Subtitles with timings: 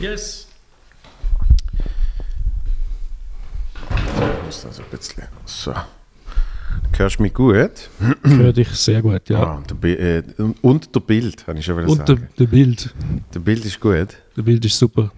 [0.00, 0.46] Yes.
[4.46, 5.24] Das ist also ein bisschen.
[5.44, 5.74] So.
[6.96, 7.88] Hörst du mich gut?
[8.24, 9.42] Hör dich sehr gut, ja.
[9.42, 12.46] Ah, der Bi- äh, und- und der Bild, habe ich schon wieder Und der, der
[12.46, 12.94] Bild.
[13.32, 14.08] Der Bild ist gut.
[14.36, 15.10] Der Bild ist super.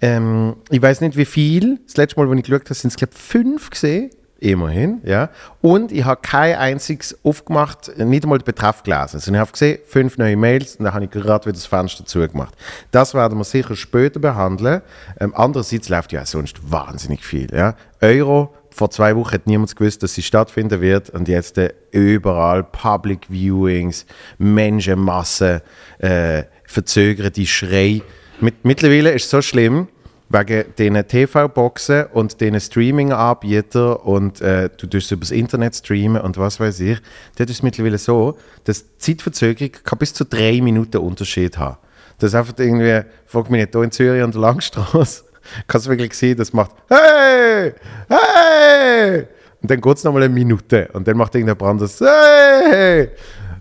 [0.00, 1.80] Ähm, ich weiß nicht wie viel.
[1.86, 4.10] Das letzte Mal, als ich geschaut habe, sind es glaube ich fünf gesehen.
[4.40, 5.30] Immerhin, ja.
[5.62, 9.16] Und ich habe kein einziges aufgemacht, nicht einmal den Betreff gelesen.
[9.16, 12.04] Also ich habe gesehen, fünf neue Mails und dann habe ich gerade wieder das Fenster
[12.04, 12.54] zugemacht.
[12.90, 14.82] Das werden wir sicher später behandeln.
[15.18, 17.74] Ähm, andererseits läuft ja sonst wahnsinnig viel, ja.
[18.02, 22.64] Euro, vor zwei Wochen hat niemand gewusst, dass sie stattfinden wird und jetzt äh, überall
[22.64, 24.04] Public Viewings,
[24.38, 25.60] Menschenmassen,
[25.98, 28.02] äh, verzögerte Schrei.
[28.40, 29.86] Mit, mittlerweile ist es so schlimm,
[30.28, 36.38] wegen diesen TV-Boxen und diesen Streaming-Anbietern und äh, du tust über das Internet streamen und
[36.38, 36.98] was weiß ich,
[37.36, 41.76] dort ist es mittlerweile so, dass die Zeitverzögerung kann bis zu drei Minuten Unterschied haben.
[42.18, 45.24] Das ist einfach irgendwie, frag mich nicht, hier in Zürich an der Langstrasse,
[45.66, 47.74] kannst du wirklich sehen, das macht «Hey!
[48.08, 49.26] Hey!»
[49.60, 53.10] und dann geht es nochmal eine Minute und dann macht irgendein anderes «Hey!»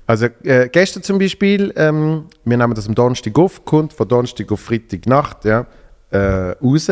[0.05, 4.51] Also äh, gestern zum Beispiel, ähm, wir nehmen das am Donnerstag auf, kommt von Donnerstag
[4.51, 5.65] auf Freitag Nacht, ja,
[6.13, 6.91] äh, raus.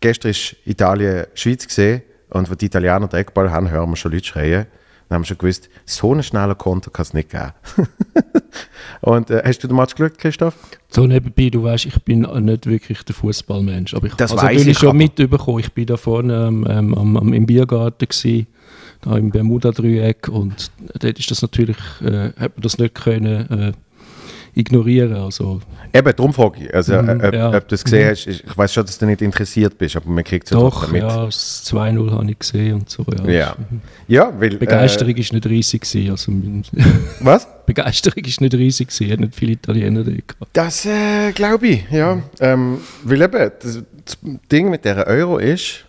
[0.00, 4.12] Gestern ist Italien Schweiz gesehen und wenn die Italiener den Eckball haben, hören wir schon
[4.12, 4.66] Leute schreien.
[5.08, 7.52] Dann haben wir schon gewusst, so einen schnellen Konter kann es nicht geben.
[9.02, 10.56] und äh, hast du den Match geschaut, Christoph?
[10.88, 13.94] So nebenbei, du weißt, ich bin nicht wirklich der Fußballmensch.
[13.94, 15.60] Aber ich Das also bin ich schon mitbekommen.
[15.60, 18.46] Ich bin da vorne ähm, am, am, im Biergarten gsi,
[19.02, 23.72] da im Bermuda-Dreieck und dort ist das natürlich, äh, hat man das nicht können äh,
[24.54, 25.14] ignorieren.
[25.14, 25.60] Also
[25.94, 26.74] Eben, darum frage ich.
[26.74, 27.54] Also, Mhm, äh, ob, ja.
[27.54, 30.24] ob du es gesehen hast, ich, weiß schon, dass du nicht interessiert bist, aber man
[30.24, 31.02] kriegt es ja doch, mit.
[31.02, 33.04] ja, das 2-0 habe ich gesehen und so.
[33.26, 33.30] Ja.
[33.30, 33.56] Ja,
[34.08, 34.56] ja weil.
[34.56, 36.10] Begeisterung ist nicht riesig gewesen.
[36.10, 36.84] Also, Äh,
[37.20, 37.46] was?
[37.66, 39.12] Begeisterung ist nicht riesig gewesen.
[39.12, 40.34] Hat nicht viele Italiener gehabt.
[40.52, 42.22] Das äh, glaube ich, ja.
[42.40, 44.18] Ähm, weil eben, das, das
[44.50, 45.84] Ding mit der Euro ist,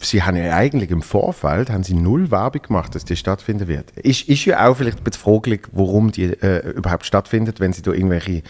[0.00, 3.90] sie haben ja eigentlich im Vorfeld haben sie null Werbung gemacht, dass die stattfinden wird.
[3.92, 7.82] Ist, ist ja auch vielleicht ein bisschen fraglich, warum die äh, überhaupt stattfindet, wenn sie
[7.82, 8.42] da irgendwelche,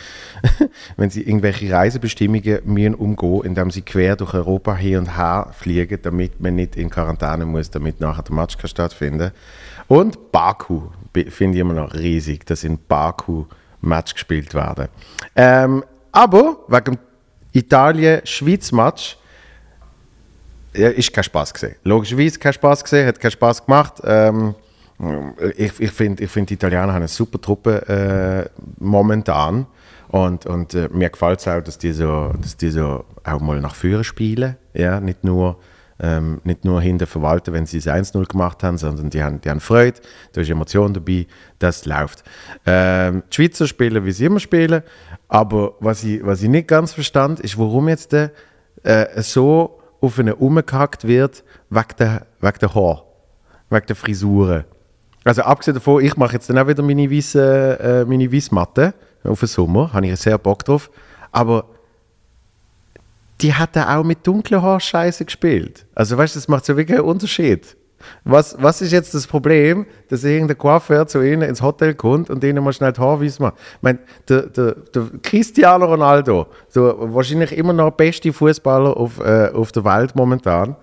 [0.96, 5.98] wenn sie irgendwelche Reisebestimmungen müssen umgehen, indem sie quer durch Europa hin und her fliegen,
[6.02, 9.32] damit man nicht in Quarantäne muss, damit nachher der Match kann stattfinden.
[9.88, 13.46] Und Baku finde ich immer noch riesig, dass in Baku
[13.80, 14.88] Match gespielt werden.
[15.34, 16.98] Ähm, aber wegen dem
[17.52, 19.16] Italien-Schweiz-Match
[20.74, 21.76] ja, ist kein Spaß gesehen.
[21.84, 23.94] Logischerweise kein Spaß gesehen, hat keinen Spaß gemacht.
[24.04, 24.54] Ähm,
[25.56, 29.66] ich ich finde, ich find, die Italiener haben eine super Truppe äh, momentan.
[30.08, 33.60] Und, und äh, mir gefällt es auch, dass die, so, dass die so auch mal
[33.60, 34.56] nach vorne spielen.
[34.74, 35.00] Ja?
[35.00, 35.58] Nicht, nur,
[36.00, 39.60] ähm, nur hinter verwalten, wenn sie es 1-0 gemacht haben, sondern die haben, die haben
[39.60, 40.00] Freude,
[40.32, 41.26] da ist Emotion dabei,
[41.58, 42.24] das läuft.
[42.66, 44.82] Ähm, die Schweizer spielen, wie sie immer spielen.
[45.28, 48.32] Aber was ich, was ich nicht ganz verstand, ist, warum jetzt der,
[48.82, 53.04] äh, so auf einen umgehackt wird wegen der, wegen der Haar,
[53.68, 54.64] wegen der Frisuren.
[55.24, 58.94] Also abgesehen davon, ich mache jetzt dann auch wieder meine weiße, äh, meine weiße Matte
[59.22, 60.90] auf den Sommer, habe ich sehr Bock drauf.
[61.30, 61.66] Aber
[63.40, 65.86] die hat er auch mit dunklen Haaren scheiße gespielt.
[65.94, 67.76] Also weißt du, das macht so wirklich einen Unterschied.
[68.24, 72.42] Was, was ist jetzt das Problem, dass irgendein Coiffeur zu ihnen ins Hotel kommt und
[72.44, 73.54] ihnen mal schnell die Haare macht?
[73.56, 79.18] Ich meine, der, der, der Cristiano Ronaldo, so wahrscheinlich immer noch der beste Fußballer auf,
[79.20, 80.76] äh, auf der Welt momentan,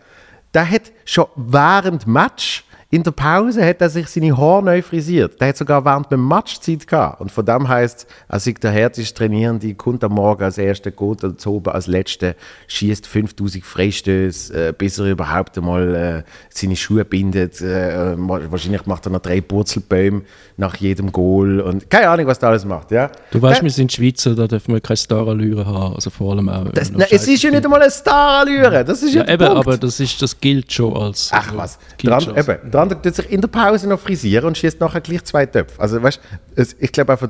[0.53, 5.41] der hat schon während Match, in der Pause, hat er sich seine Haare neu frisiert.
[5.41, 7.19] Der hat sogar während dem Match Zeit gehabt.
[7.19, 11.23] Und von dem heisst, er sei der härteste Trainierende, kommt am Morgen als Erster, geht
[11.25, 12.33] am Oben als Letzter,
[12.67, 17.59] schießt 5000 Freistöße, äh, bis er überhaupt einmal äh, seine Schuhe bindet.
[17.59, 20.21] Äh, wahrscheinlich macht er noch drei Purzelbäume
[20.55, 22.91] nach jedem Goal und keine Ahnung, was der alles macht.
[22.91, 23.11] Ja?
[23.31, 25.95] Du weißt, Der- wir sind Schweizer, da dürfen wir keine Starallüre haben.
[25.95, 26.69] Also vor allem auch.
[26.71, 28.85] das, er nein, es ist ja nicht einmal ein Star-Allüre.
[28.85, 29.67] Das ist ja, Ja, der eben, Punkt.
[29.67, 31.29] aber das, ist, das gilt schon als.
[31.33, 31.77] Ach was.
[31.97, 34.57] gilt Der schon als- eben, der andere tut sich in der Pause noch frisieren und
[34.57, 35.81] schießt nachher gleich zwei Töpfe.
[35.81, 36.19] Also weißt,
[36.55, 37.29] es, ich glaube einfach,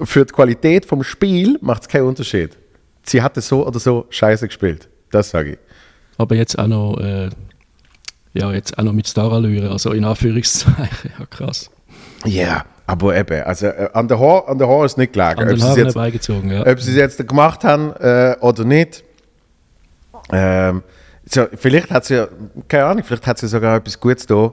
[0.00, 2.56] für die Qualität vom Spiel macht es keinen Unterschied.
[3.04, 4.88] Sie hatte so oder so scheiße gespielt.
[5.12, 5.58] Das sage ich.
[6.18, 7.30] Aber jetzt auch noch, äh,
[8.32, 11.12] ja, jetzt auch noch mit Starallüre, also in Anführungszeichen.
[11.18, 11.70] Ja, krass.
[12.24, 15.38] Ja, aber eben, also äh, an der Haar, an der Haar ist nicht gelegen.
[15.38, 16.66] An Ob den es Haaren jetzt, herbeigezogen, ja.
[16.66, 19.04] ob sie es jetzt gemacht haben äh, oder nicht.
[20.32, 20.82] Ähm,
[21.26, 22.28] so, vielleicht hat sie ja,
[22.66, 24.52] keine Ahnung, vielleicht hat sie sogar etwas Gutes da,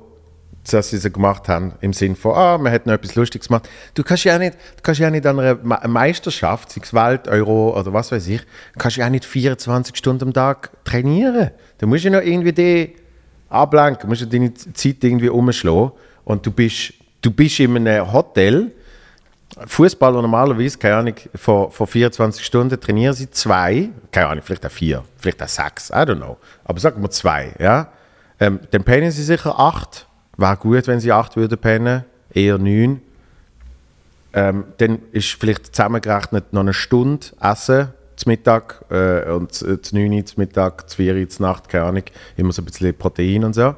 [0.69, 3.67] dass sie es gemacht haben, im Sinn von, ah, man hat noch etwas Lustiges gemacht.
[3.95, 7.27] Du kannst ja nicht, du kannst ja nicht an einer Me- Meisterschaft, sei es Welt,
[7.27, 8.41] Euro oder was weiß ich,
[8.77, 11.51] kannst ja nicht 24 Stunden am Tag trainieren.
[11.79, 12.95] Du musst ja noch irgendwie die
[13.49, 15.91] ablenken, du musst ja deine Zeit irgendwie umschlagen
[16.25, 18.71] und du bist, du bist in einem Hotel,
[19.67, 24.71] Fußballer normalerweise, keine Ahnung, vor, vor 24 Stunden trainieren sie zwei, keine Ahnung, vielleicht auch
[24.71, 26.37] vier, vielleicht auch sechs, I don't know.
[26.63, 27.89] Aber sagen wir zwei, ja.
[28.39, 30.07] Ähm, dann pennen sie sicher acht.
[30.41, 32.03] Wäre gut, wenn sie acht würden pennen,
[32.33, 33.01] eher neun.
[34.33, 40.13] Ähm, dann ist vielleicht zusammengerechnet noch eine Stunde Essen zum Mittag äh, und zu neun
[40.13, 42.03] Uhr zum Mittag, zu vier Uhr zur Nacht, keine Ahnung,
[42.37, 43.75] immer so ein bisschen Protein und so.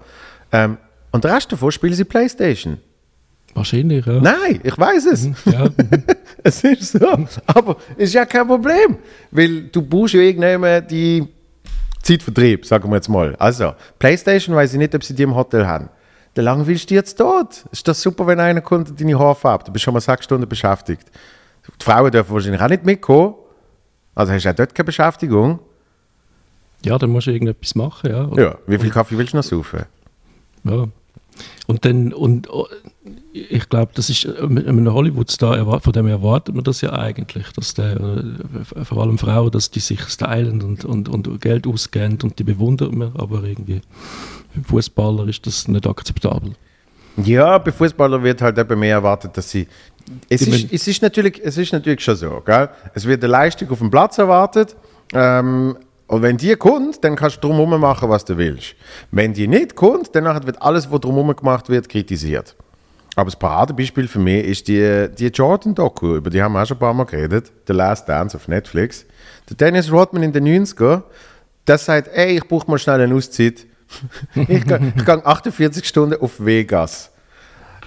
[0.52, 0.78] Ähm,
[1.12, 2.78] und den Rest davon spielen sie Playstation.
[3.54, 4.20] Wahrscheinlich, ja.
[4.20, 5.30] Nein, ich weiß es.
[5.46, 5.70] ja.
[6.46, 7.26] Es ist so.
[7.46, 8.98] Aber ist ja kein Problem.
[9.32, 11.26] Weil du brauchst ja irgendwann die
[12.02, 13.34] Zeitvertrieb, sagen wir jetzt mal.
[13.38, 15.88] Also, Playstation weiß ich nicht, ob sie die im Hotel haben.
[16.36, 17.66] Der lang willst du jetzt dort?
[17.72, 19.68] Ist das super, wenn einer kommt und deine Haare färbt?
[19.68, 21.12] Du bist schon mal sechs Stunden beschäftigt.
[21.80, 23.36] Die Frauen dürfen wahrscheinlich auch nicht mitkommen.
[24.16, 25.60] Also hast du auch dort keine Beschäftigung.
[26.84, 28.30] ja, dann musst du irgendetwas machen, ja.
[28.36, 29.84] Ja, wie viel Kaffee willst du noch saufen?
[30.64, 30.86] Ja.
[31.68, 32.48] Und dann, und
[33.34, 37.52] ich glaube, das ist äh, mit einem Hollywood-Star, von dem erwartet man das ja eigentlich,
[37.54, 42.20] dass der, äh, vor allem Frauen, dass die sich stylen und, und, und Geld ausgeben
[42.24, 43.82] und die bewundert man, aber irgendwie
[44.54, 46.54] beim Fußballer ist das nicht akzeptabel.
[47.18, 49.68] Ja, bei Fußballern wird halt eben mehr erwartet, dass sie.
[50.30, 52.70] Es Die ist, es, ist natürlich, es ist natürlich schon so, gell?
[52.94, 54.76] Es wird eine Leistung auf dem Platz erwartet.
[55.14, 55.78] Ähm,
[56.08, 58.76] und wenn die kommt, dann kannst du drumherum machen, was du willst.
[59.12, 62.56] Wenn die nicht kommt, dann wird alles, was drumherum gemacht wird, kritisiert.
[63.16, 66.78] Aber das Paradebeispiel für mich ist die, die Jordan-Doku, über die haben wir auch schon
[66.78, 69.06] ein paar Mal geredet, The Last Dance auf Netflix.
[69.50, 71.04] Der Dennis Rodman in den 90er,
[71.68, 73.66] der sagt, ey, ich brauche mal schnell eine Auszeit.
[74.36, 77.12] ich gehe ich gehe 48 Stunden auf Vegas.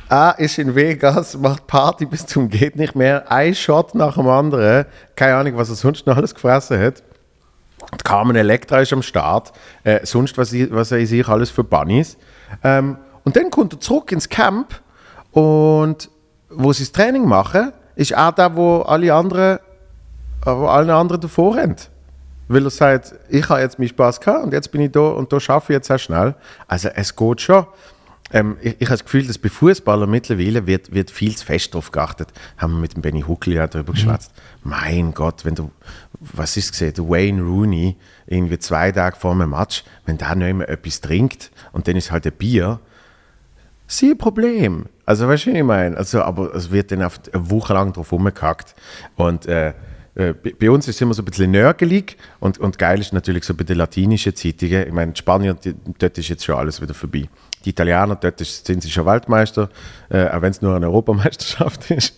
[0.09, 4.29] Er ist in Vegas, macht Party bis zum geht nicht mehr, ein Shot nach dem
[4.29, 4.87] anderen,
[5.17, 7.03] keine Ahnung, was er sonst noch alles gefressen hat.
[7.93, 9.53] Die Carmen Electra ist am Start,
[9.83, 12.17] äh, sonst was, was er in sich alles für Bunnies.
[12.63, 14.81] Ähm, und dann kommt er zurück ins Camp
[15.37, 16.09] und
[16.49, 21.21] wo sie das Training machen, ist er der, wo alle anderen, äh, wo alle anderen
[21.21, 21.91] davor rennt.
[22.49, 25.31] Weil er sagt, ich habe jetzt meinen Spaß gehabt und jetzt bin ich da und
[25.31, 26.35] da schaffe ich jetzt sehr schnell.
[26.67, 27.67] Also es geht schon.
[28.33, 31.75] Ähm, ich, ich habe das Gefühl, dass bei Fußballern mittlerweile wird, wird viel zu fest
[31.75, 32.29] darauf geachtet.
[32.57, 34.33] Haben wir mit dem Benny Huckel ja darüber geschwätzt.
[34.65, 35.71] Mein Gott, wenn du,
[36.19, 40.55] was ist gesehen, der Wayne Rooney, irgendwie zwei Tage vor einem Match, wenn der nicht
[40.55, 42.81] mehr etwas trinkt und dann ist halt ein Bier,
[43.87, 44.87] sie ein Problem.
[45.07, 45.97] Also, weißt du, wie ich meine?
[45.97, 48.75] Also, aber es wird dann auf eine Woche lang drauf rumgehackt.
[49.15, 49.73] Und äh,
[50.17, 53.45] äh, bei uns ist es immer so ein bisschen nörgelig und, und geil ist natürlich
[53.45, 54.87] so bei den latinischen Zeitungen.
[54.87, 57.29] Ich meine, die Spanier, die, dort ist jetzt schon alles wieder vorbei.
[57.65, 59.69] Die Italiener, dort ist, sind sie schon Weltmeister,
[60.09, 62.15] äh, auch wenn es nur eine Europameisterschaft ist.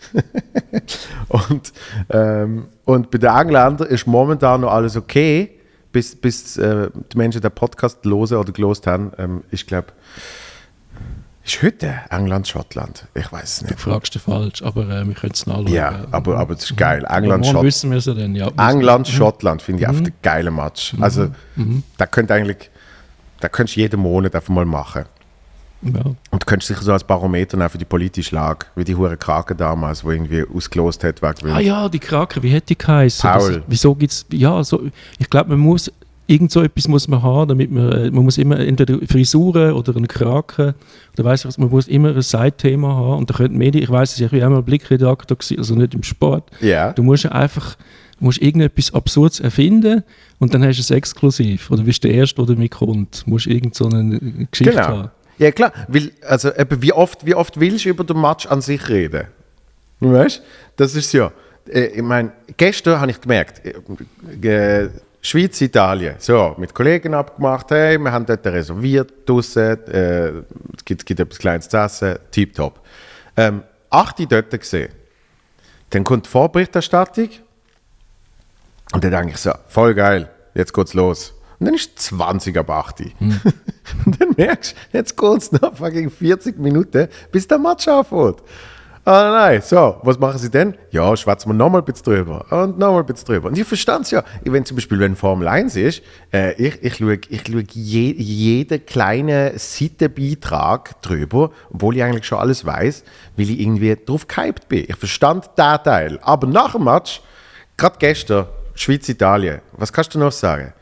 [1.28, 1.72] und,
[2.10, 5.50] ähm, und bei den Engländern ist momentan noch alles okay,
[5.90, 9.10] bis, bis äh, die Menschen den Podcast losen oder gelost haben.
[9.18, 9.88] Ähm, ich glaube,
[11.48, 13.06] ist heute England, Schottland?
[13.14, 13.80] Ich weiß es Du nicht.
[13.80, 15.68] fragst du falsch, aber äh, wir können es nachschauen.
[15.68, 17.04] Ja, aber, aber das ist geil.
[17.08, 17.66] England, Schottland.
[17.66, 18.70] wissen wir es ja ja.
[18.70, 20.94] England, Schottland finde ich einfach ein geiler Match.
[21.00, 21.28] Also,
[21.96, 22.70] da könnte eigentlich,
[23.40, 25.04] da könntest du jeden Monat einfach mal machen.
[25.82, 26.00] Ja.
[26.04, 29.16] Und du könntest sicher so als Barometer nehmen für die politische Lage, wie die hure
[29.16, 33.30] Kraken damals, wo irgendwie ausgelost hat, wegen Ah ja, die Kraken, wie hätte die geheißen?
[33.30, 33.52] Paul.
[33.58, 34.82] Das, wieso gibt es, ja, so,
[35.18, 35.90] ich glaube, man muss,
[36.28, 39.96] irgend so etwas muss man haben, damit man, äh, man muss immer entweder Frisuren oder
[39.96, 40.74] einen Kraken,
[41.14, 43.90] oder weiss ich was, man muss immer ein Seitthema haben und da könnten Medien, ich
[43.90, 46.92] weiss es, ich war einmal Blickredakteur, also nicht im Sport, Ja.
[46.92, 47.76] du musst einfach,
[48.20, 50.04] musst irgendetwas Absurdes erfinden
[50.38, 53.46] und dann hast du es exklusiv, oder bist der Erste, der damit kommt, du musst
[53.46, 54.18] irgend so eine
[54.50, 54.86] Geschichte Genau.
[54.86, 55.10] haben.
[55.38, 55.72] Ja, klar.
[55.88, 59.28] Weil, also, eben, wie, oft, wie oft willst du über den Match an sich reden?
[60.00, 60.42] Weißt?
[60.76, 61.30] Das ist ja.
[61.68, 64.88] Äh, ich meine, gestern habe ich gemerkt, äh,
[65.20, 66.16] Schweiz, Italien.
[66.18, 70.28] So, mit Kollegen abgemacht, hey, wir haben dort reserviert, draussen, äh,
[70.76, 72.80] es gibt, gibt etwas Kleines zu essen, tipptopp.
[73.36, 74.90] Ähm, achte dort gesehen.
[75.90, 77.30] Dann kommt die Vorberichterstattung
[78.92, 81.34] und dann denke ich so, voll geil, jetzt geht's los.
[81.58, 83.00] Und dann ist es 20 ab 8.
[84.04, 88.42] Und dann merkst du, jetzt geht es noch fucking 40 Minuten, bis der Match anfängt.
[89.10, 90.76] Ah nein, so, was machen sie denn?
[90.90, 93.48] Ja, schwätzen wir nochmal ein bisschen drüber und nochmal ein bisschen drüber.
[93.48, 94.22] Und ich verstand es ja.
[94.44, 98.84] Wenn zum Beispiel, wenn Formel 1 ist, äh, ich, ich schaue ich schau je, jeden
[98.84, 103.02] kleinen Seitenbeitrag drüber, obwohl ich eigentlich schon alles weiß,
[103.38, 104.84] weil ich irgendwie drauf gehypt bin.
[104.86, 106.18] Ich verstand den Teil.
[106.20, 107.22] Aber nach dem Match,
[107.78, 110.74] gerade gestern, Schweiz-Italien, was kannst du noch sagen?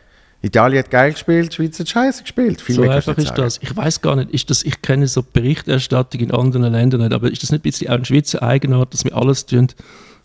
[0.46, 2.60] Italien hat geil gespielt, die Schweiz hat scheiße gespielt.
[2.60, 3.58] Viel so einfach ist das.
[3.62, 7.30] Ich weiß gar nicht, ist das, ich kenne so Berichterstattung in anderen Ländern nicht, aber
[7.30, 9.68] ist das nicht ein bisschen auch ein Schweizer Eigenart, dass wir alles tun,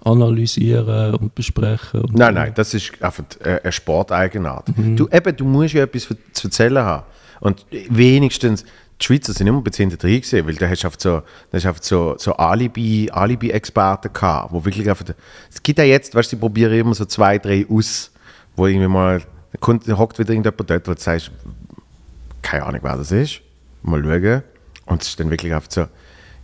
[0.04, 2.02] analysieren und besprechen?
[2.02, 4.78] Und nein, nein, das ist einfach eine Sporteigenart.
[4.78, 4.96] Mhm.
[4.96, 7.06] Du, eben, du musst ja etwas zu erzählen haben.
[7.40, 8.64] Und wenigstens,
[9.02, 11.58] die Schweizer sind immer ein bisschen hinter drin gewesen, weil da hast du so, da
[11.60, 15.06] hast so, so Alibi, Alibi-Experten gehabt, wo wirklich einfach,
[15.50, 18.12] es gibt ja jetzt, weißt du, die probieren immer so zwei, drei aus,
[18.56, 19.22] wo irgendwie mal
[19.60, 21.32] dann hockt wieder irgendjemand dort, wo du sagst,
[22.42, 23.42] keine Ahnung, wer das ist.
[23.84, 24.44] Mal schauen.
[24.86, 25.88] Und es ist dann wirklich einfach so,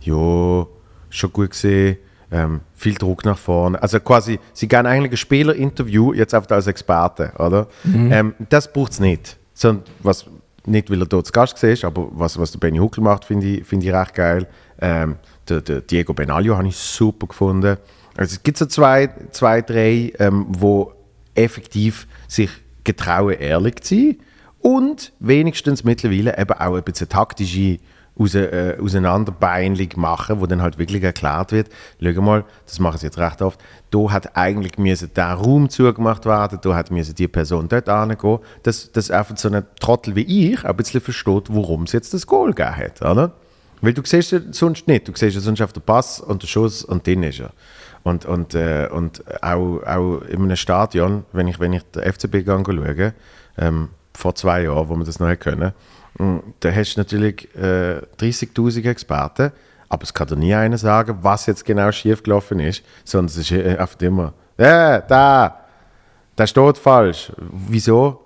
[0.00, 0.66] ja,
[1.10, 1.98] schon gut gesehen,
[2.30, 3.82] ähm, viel Druck nach vorne.
[3.82, 7.68] Also quasi, sie gehen eigentlich ein Spielerinterview jetzt einfach als Experte, oder?
[7.84, 8.12] Mhm.
[8.12, 9.38] Ähm, das braucht es nicht.
[9.54, 10.26] Sondern was,
[10.66, 13.46] nicht, weil er dort zu Gast war, aber was, was der Benny Huckel macht, finde
[13.46, 14.46] ich, find ich recht geil.
[14.80, 15.16] Ähm,
[15.48, 17.78] der, der Diego Benaglio habe ich super gefunden.
[18.16, 20.92] Also es gibt so zwei, zwei drei, ähm, wo
[21.34, 22.50] effektiv sich
[22.88, 24.16] getrauen, ehrlich zu sein
[24.60, 27.78] und wenigstens mittlerweile eben auch ein bisschen taktische
[28.18, 31.68] äh, Auseinanderbeinung machen, wo dann halt wirklich erklärt wird,
[32.02, 36.26] schau mal, das machen sie jetzt recht oft, da hat eigentlich müssen der Raum zugemacht
[36.26, 40.52] werden, da hat müssen die Person dort hingehen, dass, dass einfach so ein Trottel wie
[40.52, 43.32] ich ein bisschen versteht, warum es jetzt das Goal gegeben hat, oder?
[43.80, 46.48] Weil du siehst ja sonst nicht, du siehst ja sonst auf den Pass und den
[46.48, 47.52] Schuss und den ist er.
[48.02, 52.44] Und, und, äh, und auch, auch in einem Stadion, wenn ich, wenn ich den FCB
[52.46, 53.14] schaue,
[53.58, 55.72] ähm, vor zwei Jahren, wo wir das noch können,
[56.18, 59.52] mm, da hast du natürlich äh, 30.000 Experten,
[59.88, 63.50] aber es kann dir nie einer sagen, was jetzt genau schiefgelaufen ist, sondern es ist
[63.52, 65.64] äh, einfach immer, äh, da,
[66.36, 67.32] der steht falsch.
[67.68, 68.24] Wieso?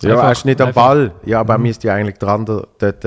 [0.00, 1.12] Ja, einfach, er ist nicht am Ball.
[1.24, 1.64] Ja, aber mhm.
[1.64, 3.04] er müsste ja eigentlich dran dort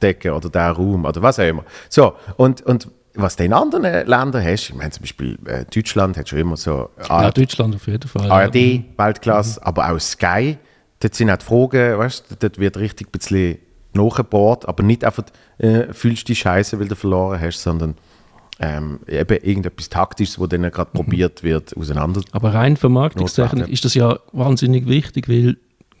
[0.00, 1.64] decken oder der Raum oder was auch immer.
[1.88, 6.16] So, und, und was du in anderen Ländern hast, ich meine zum Beispiel äh, Deutschland
[6.16, 8.30] hat schon immer so Art, ja, Deutschland auf jeden Fall.
[8.30, 8.82] ARD, ja.
[8.96, 9.66] Weltklasse, mhm.
[9.66, 10.58] aber auch Sky,
[11.00, 13.58] dort sind auch die Fragen, weißt, dort wird richtig ein bisschen
[13.92, 15.24] nachgebohrt, aber nicht einfach
[15.58, 17.96] äh, fühlst die Scheiße, weil du verloren hast, sondern
[18.60, 21.04] ähm, eben irgendetwas Taktisches, wo dann gerade mhm.
[21.04, 22.22] probiert wird, auseinander.
[22.32, 25.56] Aber rein vermarktungstechnisch ist das ja wahnsinnig wichtig, weil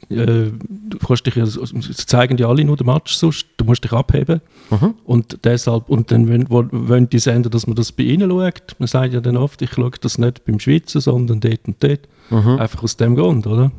[0.08, 3.84] äh, du kannst dich ja, sie zeigen dir alle nur den Match sonst, du musst
[3.84, 4.40] dich abheben.
[4.70, 4.94] Mhm.
[5.04, 8.76] Und deshalb, und dann wollen, die Sender, dass man das bei ihnen schaut.
[8.78, 12.08] Man sagt ja dann oft, ich schaue das nicht beim Schweizer, sondern dort und dort.
[12.30, 12.58] Mhm.
[12.58, 13.70] Einfach aus dem Grund, oder?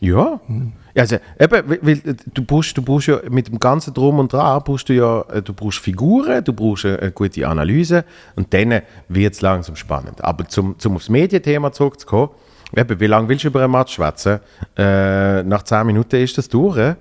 [0.00, 0.40] Ja.
[0.48, 0.72] Mhm.
[0.94, 4.90] Also, eben, weil, du, brauchst, du brauchst ja mit dem ganzen Drum und Dran brauchst
[4.90, 8.04] du ja äh, du brauchst Figuren, du brauchst eine gute Analyse
[8.36, 10.22] und dann wird es langsam spannend.
[10.22, 12.30] Aber zum, zum aufs Medienthema zurückzukommen,
[12.76, 14.40] Eben, wie lange willst du über ein Match schwätzen?
[14.76, 16.94] Äh, nach 10 Minuten ist das durch.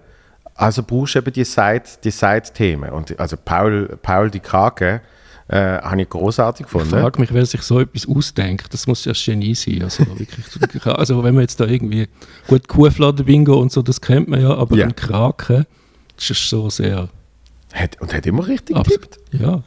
[0.55, 2.01] Also brauchst du eben die Side-Themen.
[2.03, 5.01] Die Side und also Paul, Paul die Krake
[5.47, 6.95] äh, habe ich großartig gefunden.
[6.95, 8.73] Ich frage mich, wer sich so etwas ausdenkt.
[8.73, 9.83] Das muss ja Genie sein.
[9.83, 12.07] Also, wirklich, also wenn man jetzt da irgendwie
[12.47, 14.87] gut Kuhfladen-Bingo und so, das kennt man ja, aber yeah.
[14.87, 15.65] ein Kraken,
[16.15, 17.09] das ist so sehr...
[17.73, 19.19] Hat, und hat immer richtig getippt.
[19.31, 19.63] Ja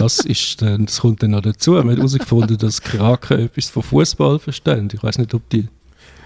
[0.00, 1.72] das, ist dann, das kommt dann noch dazu.
[1.72, 4.88] Wir haben herausgefunden, dass Kraken etwas von Fußball verstehen.
[4.92, 5.68] Ich weiß nicht, ob die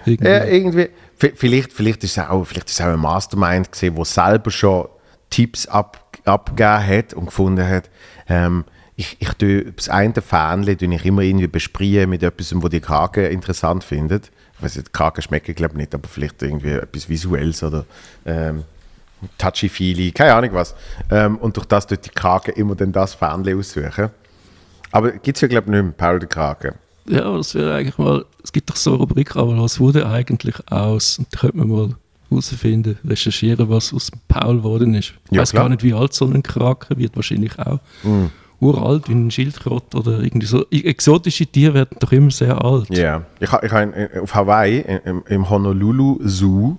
[0.05, 0.27] irgendwie...
[0.27, 4.05] Ja, irgendwie vielleicht, vielleicht ist es auch, vielleicht ist es auch ein Mastermind gesehen, der
[4.05, 4.87] selber schon
[5.29, 7.89] Tipps ab, abgegeben hat und gefunden hat,
[8.27, 8.65] ähm,
[8.97, 13.25] ich, ich tue das eine Fähnchen ich immer irgendwie besprühen mit etwas, wo die Kraken
[13.25, 14.31] interessant findet.
[14.57, 17.85] Ich weiß nicht, Kraken schmecken glaube ich nicht, aber vielleicht irgendwie etwas Visuelles oder
[18.25, 18.63] ähm,
[19.37, 20.75] touchy-feely, keine Ahnung was.
[21.11, 24.09] Ähm, und durch das tut die Krake immer dann das Fähnchen aussuchen.
[24.91, 26.75] Aber gibt es ja, glaube ich, nicht mehr, Paul der Krake.
[27.07, 30.55] Ja, das wäre eigentlich mal, es gibt doch so eine Rubrik, aber was wurde eigentlich
[30.71, 31.19] aus?
[31.19, 31.95] Und da könnte man mal
[32.29, 35.13] herausfinden, recherchieren, was aus Paul geworden ist.
[35.25, 37.79] Ich ja, weiß gar nicht, wie alt so ein Krake wird, wahrscheinlich auch.
[38.03, 38.25] Mm.
[38.61, 40.65] Uralt, wie ein Schildkrott oder irgendwie so.
[40.71, 42.89] Exotische Tiere werden doch immer sehr alt.
[42.89, 43.25] Ja, yeah.
[43.39, 46.77] ich, ich habe auf Hawaii, im, im Honolulu Zoo,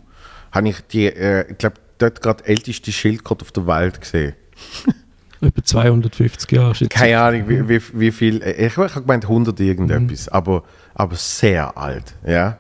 [0.53, 4.35] habe ich die, äh, ich glaube, dort gerade älteste Schildkröte auf der Welt gesehen.
[5.41, 6.89] Etwa 250 Jahre.
[6.89, 8.43] Keine Ahnung, wie, wie, wie viel.
[8.43, 10.33] Ich, habe gemeint 100 irgendetwas, mhm.
[10.33, 10.63] aber,
[10.95, 12.15] aber sehr alt.
[12.27, 12.59] Ja.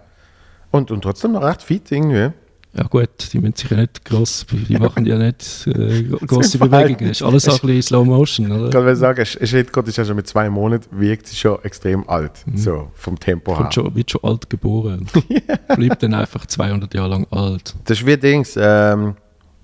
[0.70, 2.32] Und, und trotzdem noch recht fit irgendwie.
[2.76, 7.10] Ja gut, die müssen sich ja nicht gross, die machen ja nicht äh, große Bewegungen.
[7.10, 8.66] Ist alles auch ein bisschen Slow Motion, oder?
[8.66, 12.44] Ich kann sagen, Schildkröte ist ja schon mit zwei Monaten, wirkt sie schon extrem alt,
[12.44, 12.58] mhm.
[12.58, 13.72] so vom Tempo her.
[13.72, 15.06] Schon, wird schon alt geboren.
[15.74, 17.74] Bleibt dann einfach 200 Jahre lang alt.
[17.86, 19.14] Das ist wie Dings, ähm,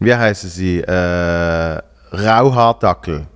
[0.04, 0.80] wie heißen sie?
[0.80, 1.80] Äh,
[2.12, 3.26] Rauhaardackel.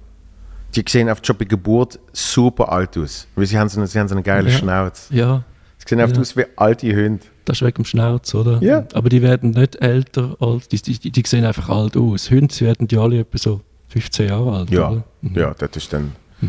[0.74, 3.26] die sehen schon bei Geburt super alt aus.
[3.34, 4.56] Weil sie haben so eine, sie haben so eine geile Ja.
[4.58, 5.14] Schnauze.
[5.14, 5.42] Ja,
[5.78, 6.20] Sie sehen einfach Ja.
[6.22, 7.24] aus wie alte Hunde.
[7.46, 8.60] das ist wegen dem Schnauz, oder?
[8.62, 8.84] Ja.
[8.92, 12.30] Aber die werden nicht älter, als, die, die, die sehen einfach alt aus.
[12.30, 15.04] Hunde werden die alle etwa so 15 Jahre alt, Ja, oder?
[15.22, 15.34] Mhm.
[15.36, 16.12] ja, das ist dann.
[16.40, 16.46] ko-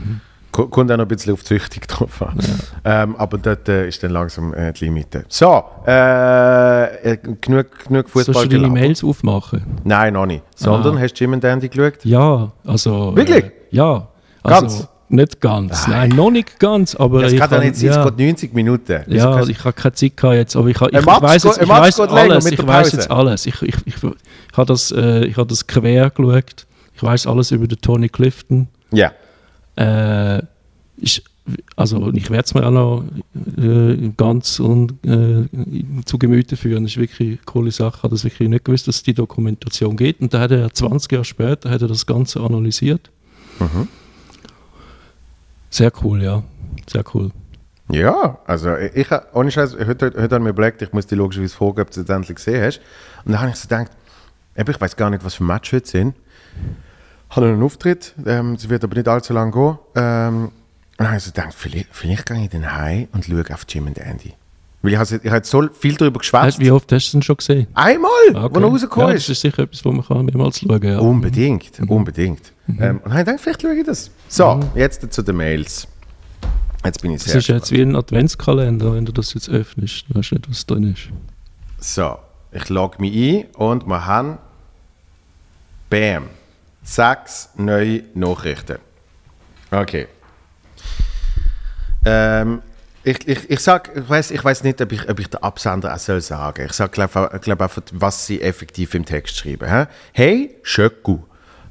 [0.66, 2.38] Kommt auch noch ein bisschen auf die Züchtung drauf an.
[2.84, 5.26] Ähm, aber dort äh, ist dann langsam äh, die Limite.
[5.28, 9.64] So, äh, äh, genug, genug Sollst Fußball du deine Mails aufmachen?
[9.84, 10.44] Nein, noch nicht.
[10.56, 11.02] Sondern Ah.
[11.02, 12.04] hast du Jim and Dandy geschaut?
[12.04, 13.16] Ja, also.
[13.16, 13.46] Wirklich?
[13.46, 14.08] Äh, ja.
[14.44, 14.88] Also, Ganz?
[15.10, 15.88] Nicht ganz.
[15.88, 16.94] Nein, noch nicht ganz.
[16.96, 18.04] Aber Das ich kann es ja.
[18.10, 19.04] geht 90 Minuten.
[19.06, 21.62] Wieso Ja, kannst- ich habe keine Zeit gehabt jetzt, aber ich, ich, ich weiß jetzt,
[21.62, 22.46] ich weiß alles.
[22.52, 23.46] Ich weiß jetzt alles.
[23.46, 24.04] Ich, ich, ich, ich
[24.58, 26.66] habe das, äh, ich habe das quer geschaut.
[26.94, 28.68] Ich weiß alles über den Tony Clifton.
[28.92, 29.12] ja.
[29.78, 30.42] Äh,
[30.98, 31.24] ist,
[31.76, 33.04] also ich werde es mir auch noch
[33.58, 35.48] äh, ganz und, äh,
[36.06, 36.84] zu Gemüte führen.
[36.84, 37.98] Das ist wirklich eine coole Sache.
[37.98, 40.20] Ich habe das wirklich nicht gewusst, dass es die Dokumentation geht.
[40.20, 43.10] Und da hat er 20 Jahre später hat er das Ganze analysiert.
[43.60, 43.88] Mhm.
[45.70, 46.44] Sehr cool, ja.
[46.88, 47.32] Sehr cool.
[47.90, 51.16] Ja, also ich, ich ohne Scheiß, heute, heute, habe ich mir überlegt, ich muss dir
[51.16, 52.82] logischerweise fragen, ob du es endlich gesehen hast.
[53.24, 53.92] Und dann habe ich so gedacht,
[54.56, 56.16] ich weiß gar nicht, was für Match heute sind.
[57.30, 59.78] Habe einen Auftritt, ähm, es wird aber nicht allzu lang gehen.
[59.96, 60.52] Ähm, und
[60.98, 63.88] dann habe ich so gedacht, vielleicht, vielleicht gehe ich dann heim und schaue auf Jim
[63.88, 64.34] und Andy.
[64.82, 66.60] Weil ich habe ich habe so viel darüber geschwätzt.
[66.60, 67.68] Wie oft hast du es denn schon gesehen?
[67.74, 69.24] Einmal, wo er rausgekommen ja, ist.
[69.28, 70.92] Das ist sicher etwas, wo man kann mehrmals schauen kann.
[70.92, 71.00] Ja.
[71.00, 72.54] Unbedingt, unbedingt.
[72.68, 74.12] Ähm, und dann habe ich gedacht, vielleicht schaue ich das.
[74.28, 75.88] So, jetzt zu den Mails.
[76.86, 80.06] Jetzt bin ich Das sehr ist jetzt wie ein Adventskalender, wenn du das jetzt öffnest.
[80.10, 81.10] Du weißt nicht, was drin ist.
[81.80, 82.18] So,
[82.52, 84.38] ich logge mich ein und wir haben
[85.90, 86.26] Bam.
[86.88, 88.78] Sechs neue Nachrichten.
[89.72, 90.08] Okay.
[92.06, 92.62] Ähm,
[93.04, 95.94] ich, ich, ich sag, ich weiß ich weiß nicht, ob ich, ob ich den Absender
[95.94, 96.66] auch soll sagen.
[96.66, 99.70] Ich sage, glaube glaub einfach, was sie effektiv im Text schreiben.
[99.70, 99.88] hä?
[100.14, 101.20] Hey, Schöcku,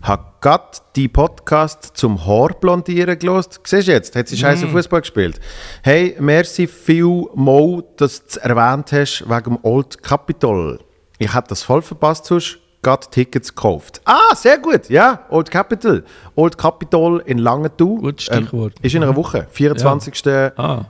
[0.02, 3.61] hab grad die Podcast zum Haarblondieren gelost.
[3.64, 4.14] Siehst du jetzt?
[4.14, 5.40] Hat sie scheiße Fußball gespielt.
[5.82, 10.78] Hey, merci viel Mo, dass du es erwähnt hast wegen dem Old Capitol.
[11.18, 14.00] Ich hätte das voll verpasst, sonst grad Tickets gekauft.
[14.05, 14.88] Ah, sehr gut.
[14.88, 16.05] Ja, Old Capital.
[16.37, 17.97] Old Capitol in Langenthal.
[17.97, 18.75] Gutes Stichwort.
[18.81, 19.49] ist in einer Woche.
[19.50, 20.25] 24.
[20.57, 20.85] Ah,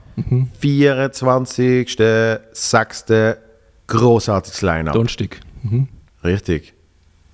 [0.59, 1.97] 24.
[2.51, 3.05] 6.
[3.87, 4.93] Großartiges Line-Up.
[4.93, 5.39] Donnerstag.
[5.63, 5.87] Mhm.
[6.23, 6.75] Richtig.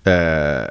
[0.06, 0.68] Äh,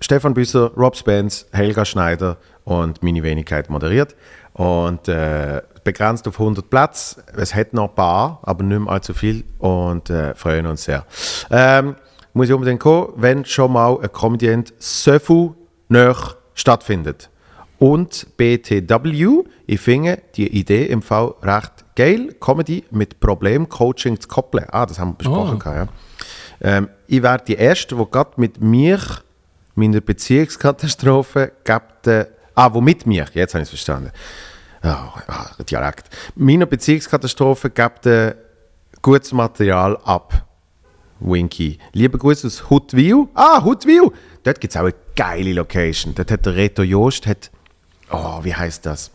[0.00, 4.16] Stefan Büsser, Rob Spence, Helga Schneider und meine Wenigkeit moderiert.
[4.52, 7.24] Und äh, begrenzt auf 100 Plätze.
[7.38, 9.44] Es hat noch ein paar, aber nicht mehr allzu viel.
[9.58, 11.06] Und äh, freuen uns sehr.
[11.50, 11.94] Ähm,
[12.32, 15.50] muss ich unbedingt kommen, wenn schon mal ein Comediant so viel
[15.88, 16.16] näher
[16.54, 17.30] stattfindet.
[17.78, 24.66] Und BTW, ich finde die Idee im Fall recht geil, Comedy mit Problemcoaching zu koppeln.
[24.70, 25.60] Ah, das haben wir besprochen.
[25.62, 25.72] Ah.
[25.72, 25.90] gehabt,
[26.62, 26.76] Ja.
[26.76, 29.00] Ähm, ich wäre die Erste, die gerade mit mir,
[29.74, 34.10] meiner Beziehungskatastrophe, gibt, äh, ah, wo mit mir, jetzt habe ich es verstanden.
[34.82, 35.12] Ah,
[35.68, 36.10] Dialekt.
[36.36, 38.34] Meiner Beziehungskatastrophe gibt äh,
[39.00, 40.46] gutes Material ab.
[41.20, 41.78] Winky.
[41.92, 43.28] Liebe Grüße aus Huttwil.
[43.34, 44.10] Ah, Huttwil!
[44.42, 46.14] Dort gibt es auch eine geile Location.
[46.14, 47.50] Dort hat der Reto Jost, hat,
[48.10, 49.10] oh, wie heißt das?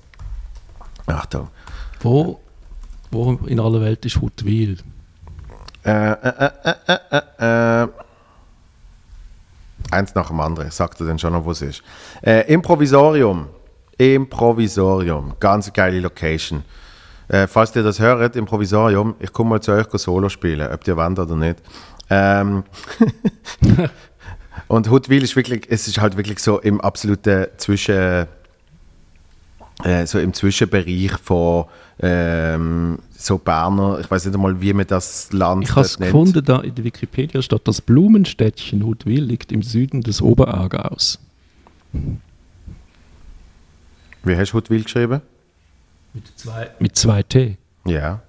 [1.08, 1.50] Achtung.
[2.02, 2.40] Wo,
[3.12, 4.78] wo in aller Welt ist Huttwil?
[5.84, 7.88] Äh, äh, äh, äh, äh, äh.
[9.92, 11.84] Eins nach dem anderen, sagt er dann schon noch, wo es ist.
[12.22, 13.48] Äh, Improvisorium.
[13.98, 15.34] Improvisorium.
[15.40, 16.64] Ganz geile Location.
[17.28, 20.98] Äh, falls ihr das hört, Improvisorium, ich komme mal zu euch Solo spielen, ob ihr
[20.98, 21.58] wollt oder nicht.
[22.10, 22.64] Ähm,
[24.68, 28.28] und Huttwil ist wirklich, es ist halt wirklich so im absoluten Zwischen,
[29.84, 31.66] äh, so im Zwischenbereich von
[32.00, 36.44] ähm, so Berner, ich weiß nicht einmal, wie man das Land Ich habe es gefunden,
[36.44, 41.20] da in der Wikipedia steht, das Blumenstädtchen Huttwil liegt im Süden des Oberaargaus.
[44.24, 45.22] Wie hast du Huttwil geschrieben?
[46.14, 47.58] Mit zwei, mit zwei T.
[47.86, 48.22] Ja.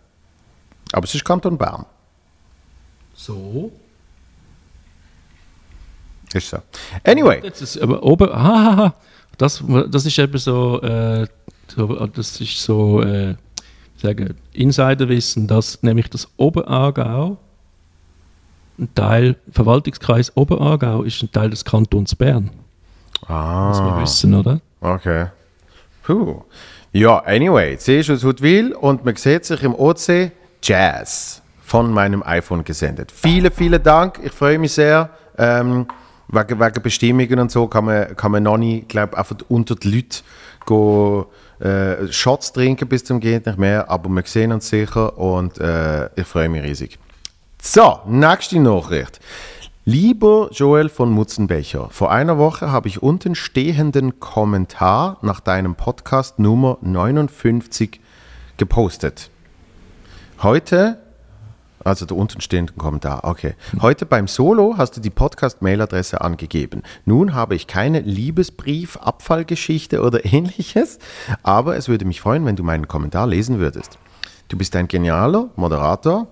[0.92, 1.86] Aber es ist Kanton Bern.
[3.16, 3.72] So.
[6.35, 6.59] Ist so.
[7.05, 7.40] Anyway.
[7.42, 8.94] Jetzt ist aber oben, ah, ah, ah,
[9.38, 11.26] das, das ist eben so, äh,
[11.74, 13.31] so das ist so, äh,
[13.96, 17.38] ich sage, Insiderwissen, dass nämlich das Oberaargau,
[18.79, 22.50] ein Teil, Verwaltungskreis Oberaargau ist ein Teil des Kantons Bern.
[23.22, 24.61] Muss man Ah, wissen, oder?
[24.83, 25.26] okay.
[26.02, 26.42] Puh.
[26.92, 27.76] Ja, anyway.
[27.79, 30.31] Sie ist aus Huttwil und man sieht sich im OC
[30.62, 33.11] Jazz von meinem iPhone gesendet.
[33.11, 34.20] Vielen, vielen Dank.
[34.22, 35.11] Ich freue mich sehr.
[35.37, 35.87] Ähm,
[36.29, 39.96] wegen, wegen Bestimmungen und so kann man, kann man noch nicht, glaube einfach unter die
[39.96, 40.20] Leute
[40.64, 41.26] go,
[41.59, 43.90] äh, Shots trinken bis zum geht nicht mehr.
[43.90, 47.00] Aber wir sehen uns sicher und äh, ich freue mich riesig.
[47.61, 49.18] So, nächste Nachricht.
[49.85, 56.38] Lieber Joel von Mutzenbecher, vor einer Woche habe ich unten stehenden Kommentar nach deinem Podcast
[56.38, 58.00] Nummer 59
[58.57, 59.31] gepostet.
[60.42, 60.98] Heute,
[61.87, 63.55] also der untenstehende Kommentar, okay.
[63.81, 66.83] Heute beim Solo hast du die Podcast-Mailadresse angegeben.
[67.05, 70.99] Nun habe ich keine Liebesbrief, Abfallgeschichte oder ähnliches,
[71.42, 73.99] aber es würde mich freuen, wenn du meinen Kommentar lesen würdest.
[74.49, 76.27] Du bist ein genialer Moderator.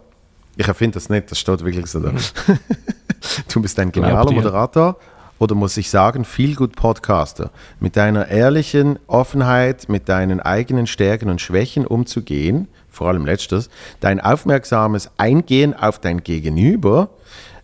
[0.56, 2.12] Ich erfinde das nicht, das steht wirklich so da.
[3.52, 4.32] du bist ein genialer?
[4.32, 4.96] Moderator
[5.38, 7.50] oder muss ich sagen, viel gut Podcaster.
[7.80, 13.68] Mit deiner ehrlichen Offenheit, mit deinen eigenen Stärken und Schwächen umzugehen, vor allem letztes,
[14.00, 17.10] dein aufmerksames Eingehen auf dein Gegenüber,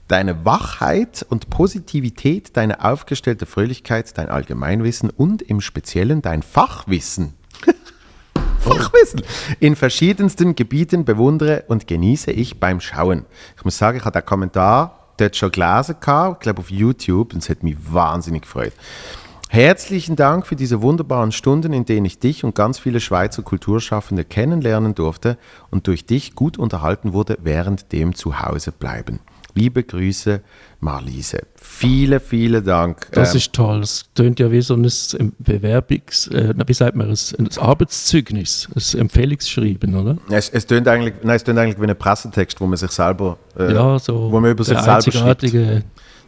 [0.09, 7.35] deine Wachheit und Positivität, deine aufgestellte Fröhlichkeit, dein Allgemeinwissen und im Speziellen dein Fachwissen.
[8.59, 9.23] Fachwissen
[9.61, 13.25] in verschiedensten Gebieten bewundere und genieße ich beim Schauen.
[13.57, 17.33] Ich muss sagen, ich hatte einen Kommentar dort schon gelesen, gehabt, ich glaube auf YouTube,
[17.33, 18.73] und es hat mich wahnsinnig gefreut.
[19.53, 24.25] Herzlichen Dank für diese wunderbaren Stunden, in denen ich dich und ganz viele Schweizer Kulturschaffende
[24.25, 25.39] kennenlernen durfte
[25.73, 29.19] und durch dich gut unterhalten wurde, während dem Zuhause bleiben.
[29.57, 30.43] Liebe Grüße,
[30.81, 31.43] Marlise.
[31.57, 33.09] Viele, viele Dank.
[33.13, 33.81] Das Ähm, ist toll.
[33.81, 34.83] Das tönt ja wie so ein
[35.39, 40.17] Bewerbungs-, äh, wie sagt man, ein, ein Arbeitszeugnis, ein Empfehlungsschreiben, oder?
[40.31, 43.39] es, es, tönt eigentlich, nein, es tönt eigentlich wie ein Pressetext, wo man sich selber,
[43.59, 45.45] äh, ja, so wo man über sich selber schreibt.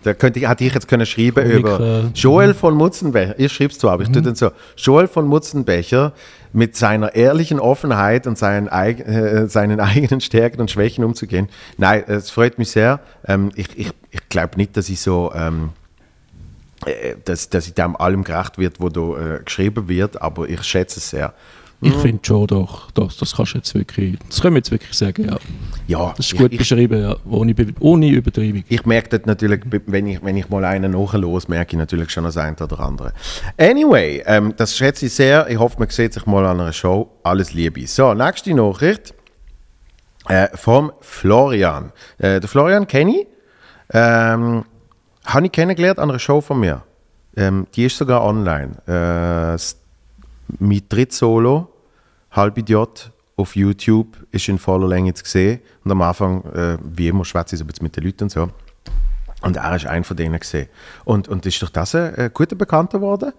[0.02, 1.58] Da könnte ich, hätte ich jetzt können schreiben Komiker.
[1.58, 3.38] über Joel von Mutzenbecher.
[3.38, 4.50] Ich schreibe es zwar, aber ich tue dann so.
[4.76, 6.12] Joel von Mutzenbecher
[6.52, 11.48] mit seiner ehrlichen Offenheit und seinen, äh, seinen eigenen Stärken und Schwächen umzugehen.
[11.78, 13.00] Nein, es freut mich sehr.
[13.26, 15.70] Ähm, ich ich, ich glaube nicht, dass ich so, ähm,
[16.86, 20.62] äh, dass, dass ich dem allem gerecht wird, wo da äh, geschrieben wird, aber ich
[20.64, 21.32] schätze es sehr.
[21.84, 24.96] Ich finde schon, doch, das, das kannst du jetzt wirklich, das können wir jetzt wirklich
[24.96, 25.36] sagen, ja.
[25.88, 28.62] Ja, Das ist gut ich, beschrieben, ja, ohne, ohne Übertreibung.
[28.68, 32.22] Ich merke das natürlich, wenn ich, wenn ich mal einen nachlos, merke ich natürlich schon
[32.22, 33.12] das eine oder andere.
[33.58, 35.50] Anyway, ähm, das schätze ich sehr.
[35.50, 37.10] Ich hoffe, man sieht sich mal an einer Show.
[37.24, 37.84] Alles Liebe.
[37.88, 39.12] So, nächste Nachricht
[40.28, 41.90] äh, vom Florian.
[42.18, 43.26] Äh, der Florian kenne ich.
[43.92, 44.64] Ähm,
[45.24, 46.82] habe ich kennengelernt an einer Show von mir.
[47.36, 48.76] Ähm, die ist sogar online.
[48.86, 49.58] Äh,
[50.58, 51.68] mein Drittsolo,
[52.30, 55.60] Halbidiot, auf YouTube ist in voller Länge zu sehen.
[55.84, 58.48] Und am Anfang, äh, wie immer, schwätze ich so mit den Leuten und so.
[59.42, 60.68] Und er ist einer von denen gesehen.
[61.04, 63.32] Und, und ist durch das ein äh, guter Bekannter geworden,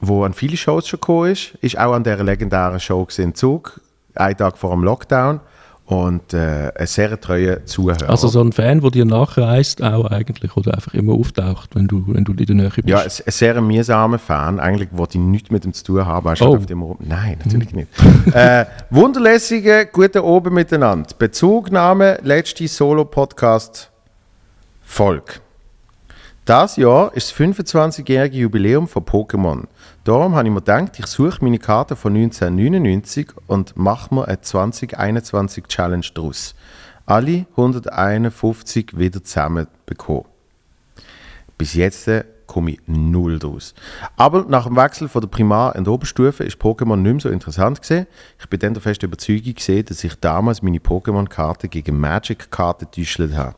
[0.00, 1.54] wo an viele Shows schon gekommen ist.
[1.60, 3.80] Ist auch an dieser legendären Show gesehen, Zug,
[4.14, 5.40] einen Tag vor dem Lockdown.
[5.88, 8.10] Und äh, ein sehr treuer Zuhörer.
[8.10, 12.04] Also so ein Fan, der dir nachreist, auch eigentlich, oder einfach immer auftaucht, wenn du,
[12.08, 12.86] wenn du in der Nähe bist.
[12.86, 14.60] Ja, ein, ein sehr mühsamer Fan.
[14.60, 16.28] Eigentlich wollte ich nichts mit ihm zu tun haben.
[16.42, 16.56] Oh.
[16.56, 16.98] auf dem rum.
[17.00, 17.88] Nein, natürlich nicht.
[18.34, 21.08] äh, wunderlässige, gute Oben miteinander.
[21.18, 23.90] Bezugnahme, letzte Solo-Podcast
[24.82, 25.40] Volk.
[26.44, 29.64] Das Jahr ist das 25-jährige Jubiläum von Pokémon.
[30.04, 34.40] Darum habe ich mir gedacht, ich suche meine Karte von 1999 und mache mir eine
[34.40, 36.54] 2021 Challenge draus.
[37.04, 40.24] Alle 151 wieder zusammen bekommen.
[41.58, 43.74] Bis jetzt äh, komme ich null draus.
[44.16, 47.80] Aber nach dem Wechsel von der Primar- und Oberstufe ist Pokémon nicht mehr so interessant
[47.80, 48.06] gesehen.
[48.40, 53.20] Ich bin dann der festen Überzeugung gesehen, dass ich damals meine Pokémon-Karte gegen Magic-Karte getäuscht
[53.34, 53.54] habe.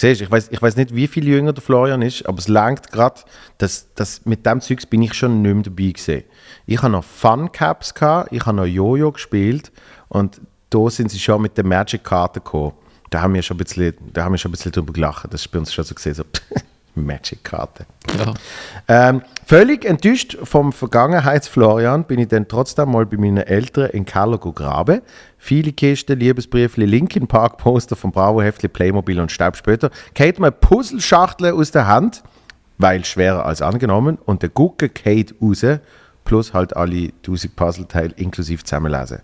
[0.00, 3.20] Siehst, ich weiß ich nicht, wie viel jünger der Florian ist, aber es langt gerade,
[3.58, 6.24] dass, dass mit dem Zeugs bin ich schon nicht mehr dabei gewesen.
[6.66, 9.72] Ich habe noch Fun Caps gehabt, ich habe noch Jojo gespielt
[10.08, 12.74] und da sind sie schon mit der Magic-Karte gekommen.
[13.10, 15.32] Da haben wir schon ein bisschen, da haben wir schon ein bisschen drüber gelacht.
[15.32, 16.24] Das ist bei uns schon so gesehen, so
[17.04, 17.86] Magic-Karte.
[18.18, 18.34] Ja.
[18.88, 24.38] Ähm, völlig enttäuscht vom Vergangenheits-Florian bin ich dann trotzdem mal bei meinen Eltern in Keller
[24.38, 25.02] graben.
[25.36, 29.90] Viele Kisten, Liebesbriefli, Linkin Park Poster vom Bravo Heftli, Playmobil und Staub später.
[30.18, 32.22] Mir eine Puzzleschachtel aus der Hand,
[32.78, 35.64] weil schwerer als angenommen, und der Gucke geht raus,
[36.24, 39.20] plus halt alle 1000 Puzzleteile inklusive zusammenlesen.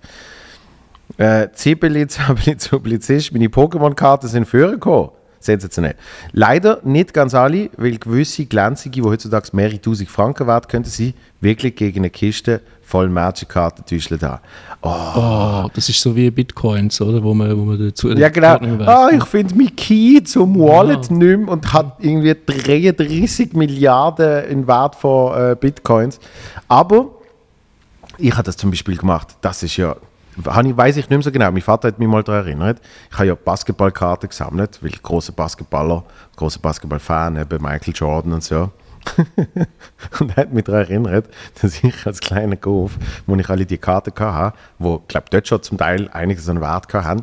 [1.17, 5.11] Äh, Zibeli, Zabeli, Zublizist, meine Pokémon-Karten sind früher gekommen.
[5.45, 5.95] Sensationell.
[6.33, 11.15] Leider nicht ganz alle, weil gewisse glänzige, die heutzutage mehrere tausend Franken wert könnten sie
[11.41, 14.41] wirklich gegen eine Kiste voll Magic-Karten täuschen da.
[14.83, 17.23] Oh, das ist so wie Bitcoins, oder?
[17.23, 18.57] Wo man, wo man dazu Ja, genau.
[18.87, 19.15] Ah, weiss.
[19.19, 24.97] ich finde mein Key zum Wallet nicht mehr und hat irgendwie 33 Milliarden in Wert
[24.97, 26.21] von äh, Bitcoins.
[26.69, 27.11] Aber
[28.19, 29.29] ich habe das zum Beispiel gemacht.
[29.41, 29.97] Das ist ja,
[30.37, 31.51] ich, weiß ich nicht mehr so genau.
[31.51, 32.81] Mein Vater hat mich mal daran erinnert.
[33.11, 36.05] Ich habe ja Basketballkarten gesammelt, weil ich großer Basketballer,
[36.37, 38.71] großer Basketballfan, eben Michael Jordan und so.
[40.21, 41.27] und er hat mich daran erinnert,
[41.61, 45.47] dass ich als kleiner Golf, wo ich alle die Karten hatte, wo, ich glaube, dort
[45.47, 47.23] schon zum Teil einiges an Wert hatten,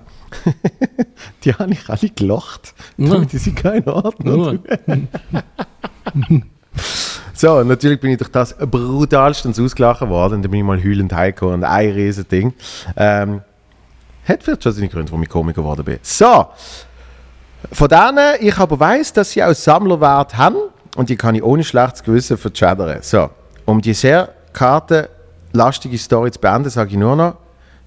[1.43, 4.59] die habe ich alle gelacht, damit sie keine Ordnung
[7.41, 10.35] So, natürlich bin ich durch das brutalstens ausgelachen worden.
[10.35, 12.53] Und dann bin ich mal heulend heimgekommen und ein riesen Ding.
[12.95, 13.41] Ähm,
[14.27, 15.97] hat vielleicht schon seine Gründe, warum ich Komiker geworden bin.
[16.03, 16.49] So,
[17.71, 20.57] von denen ich aber weiß, dass sie auch Sammlerwert haben
[20.95, 22.99] und die kann ich ohne schlechtes Gewissen verschädern.
[23.01, 23.31] So,
[23.65, 27.37] um die sehr kartenlastige Story zu beenden, sage ich nur noch,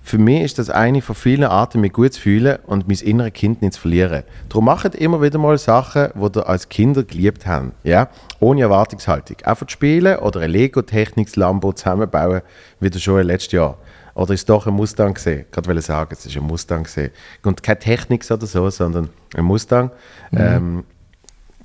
[0.04, 3.32] für mich ist das eine von vielen Arten, mich gut zu fühlen und mein inneres
[3.32, 4.22] Kind nicht zu verlieren.
[4.50, 7.72] Darum macht immer wieder mal Sachen, die ihr als Kinder geliebt habt.
[7.84, 8.10] Ja?
[8.38, 9.38] Ohne Erwartungshaltung.
[9.44, 12.42] Einfach spielen oder ein Lego-Techniks-Lambo zusammenbauen,
[12.80, 13.78] wie das schon letztes Jahr.
[14.14, 15.46] Oder ist es doch ein Mustang gesehen?
[15.50, 17.10] Ich wollte sagen, es ist ein Mustang gesehen.
[17.42, 19.90] Und keine Technik oder so, sondern ein Mustang.
[20.30, 20.38] Mhm.
[20.38, 20.84] Ähm,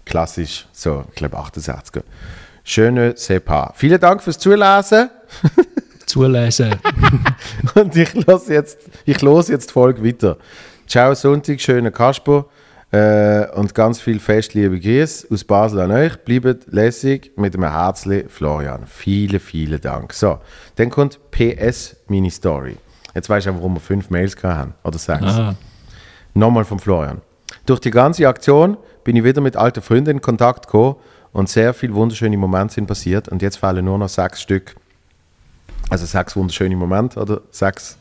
[0.05, 2.03] klassisch, so, ich glaube 68er.
[2.63, 3.73] Schöne Sepa.
[3.75, 5.09] Vielen Dank fürs Zulesen.
[6.09, 6.75] Zulesen.
[7.75, 10.37] Und ich los jetzt, ich los jetzt die Folge weiter.
[10.87, 12.45] Ciao Sonntag, schöner Kasper.
[12.91, 16.17] Äh, und ganz viel festliebe Grüße aus Basel an euch.
[16.25, 18.87] Bleibt lässig mit einem Herzli, Florian.
[18.87, 20.11] Vielen, vielen Dank.
[20.13, 20.39] So,
[20.75, 22.77] dann kommt PS Mini Story.
[23.13, 24.73] Jetzt weißt du, warum wir fünf Mails haben.
[24.83, 25.21] Oder sechs.
[25.21, 25.55] Aha.
[26.33, 27.21] Nochmal von Florian.
[27.67, 30.95] Durch die ganze Aktion bin ich wieder mit alten Freunden in Kontakt gekommen
[31.31, 33.29] und sehr viele wunderschöne Momente sind passiert.
[33.29, 34.75] Und jetzt fallen nur noch sechs Stück.
[35.89, 37.97] Also sechs wunderschöne Momente oder sechs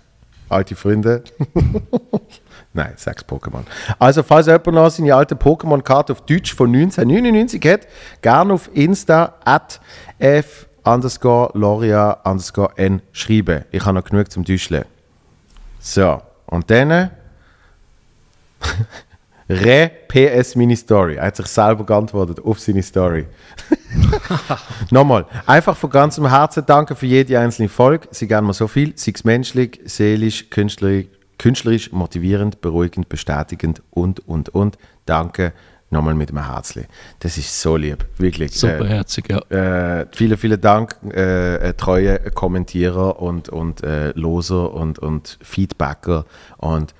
[0.49, 1.25] alte Freunde.
[2.75, 3.63] Nein, sechs Pokémon.
[3.99, 7.89] Also, falls jemand noch seine alte Pokémon-Karte auf Deutsch von 1999 hat,
[8.23, 9.81] gerne auf Insta at
[10.19, 13.65] f underscore loria underscore n schreiben.
[13.71, 14.85] Ich habe noch genug zum Düscheln.
[15.81, 17.11] So, und dann
[19.49, 21.17] Re PS Mini Story.
[21.17, 23.27] Er hat sich selber geantwortet auf seine Story.
[24.91, 28.09] Nochmal, einfach von ganzem Herzen danke für jede einzelne Folge.
[28.11, 31.07] Sie gerne mal so viel, sei es menschlich, seelisch, künstlerisch,
[31.39, 34.77] künstlerisch, motivierend, beruhigend, bestätigend und, und, und.
[35.07, 35.53] Danke
[35.91, 36.85] nochmal mit einem Herzli.
[37.21, 38.53] Das ist so lieb, wirklich.
[38.53, 40.01] Superherzig, äh, ja.
[40.01, 46.27] Äh, vielen, vielen Dank, äh, treue Kommentierer und, und äh, Loser und, und Feedbacker
[46.59, 46.95] und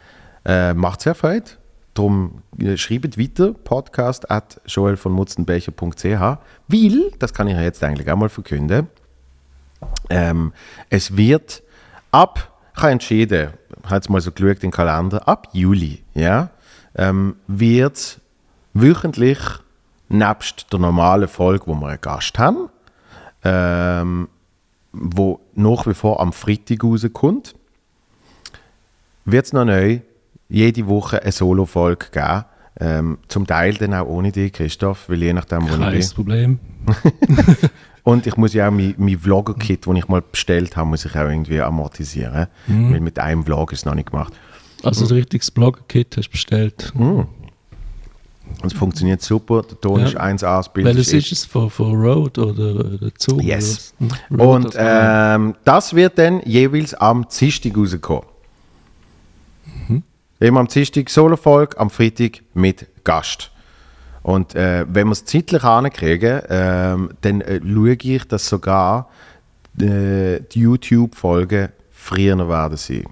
[0.47, 1.51] äh, macht sehr Freude.
[1.99, 8.29] Darum äh, schreibt weiter, podcast at joelvonmutzenbecher.ch, weil, das kann ich jetzt eigentlich auch mal
[8.29, 8.87] verkünden,
[10.09, 10.53] ähm,
[10.91, 11.61] es wird
[12.13, 13.51] ab, ich habe entschieden,
[13.83, 16.51] habe jetzt mal so geschaut den Kalender, ab Juli, ja,
[16.95, 18.21] ähm, wird
[18.75, 19.41] wöchentlich,
[20.09, 22.69] nebst der normalen Folge, wo wir einen Gast haben,
[23.43, 24.29] ähm,
[24.93, 27.57] wo nach wie vor am Freitag rauskommt,
[29.25, 29.99] wird es noch neu
[30.49, 32.45] jede Woche eine Solo-Folge geben.
[32.81, 36.15] Ähm, zum Teil dann auch ohne dich, Christoph, weil je nachdem, wo Kein ich bin.
[36.15, 36.59] Problem.
[38.05, 41.15] Und ich muss ja auch mein, mein Vlogger-Kit, das ich mal bestellt habe, muss ich
[41.15, 42.47] auch irgendwie amortisieren.
[42.67, 42.93] Mhm.
[42.93, 44.33] Weil mit einem Vlog ist es noch nicht gemacht.
[44.83, 46.93] Also ein richtiges Vlogger-Kit hast du bestellt?
[46.95, 47.27] Mhm.
[48.63, 50.07] Und es funktioniert super, der Ton ja.
[50.07, 53.43] ist 1A, das Bild Welches ist, ist es, von, Road oder Zug?
[53.43, 53.93] Yes.
[54.31, 58.25] Oder Und ähm, das wird dann jeweils am Dienstag rauskommen.
[60.41, 63.51] Immer am Dienstag Solo-Folge, am Freitag mit Gast.
[64.23, 69.09] Und äh, wenn wir es zeitlich hinkriegen, äh, dann äh, schaue ich, dass sogar
[69.81, 73.07] äh, die YouTube-Folgen früher werden sein.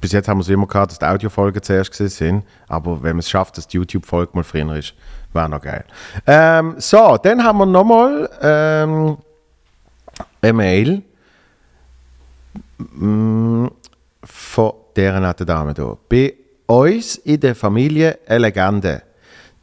[0.00, 3.18] Bis jetzt haben wir es immer gehabt, dass die Audio-Folgen zuerst sind, aber wenn man
[3.18, 4.94] es schafft, dass die YouTube-Folge mal früher ist,
[5.32, 5.84] wäre noch geil.
[6.24, 9.18] Ähm, so, dann haben wir nochmal ähm,
[10.40, 11.02] eine Mail
[12.78, 13.66] mm,
[14.22, 15.96] von dieser netten Dame hier.
[16.08, 16.34] Bei
[16.66, 19.02] uns in der Familie eine Legende.